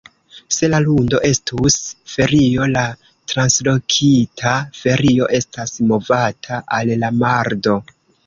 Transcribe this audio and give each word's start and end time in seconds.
Se 0.55 0.67
la 0.73 0.77
lundo 0.83 1.17
estus 1.27 1.75
ferio, 2.13 2.65
la 2.71 2.85
translokita 3.33 4.55
ferio 4.79 5.29
estas 5.41 5.75
movata 5.91 6.61
al 6.79 6.95
la 7.05 7.13
mardo. 7.25 7.77